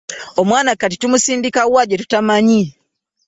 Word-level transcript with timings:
Omwana 0.41 0.71
kati 0.79 0.95
tumusindika 0.97 1.61
wa 1.73 1.83
gye 1.87 1.99
tutamanyi? 2.01 2.61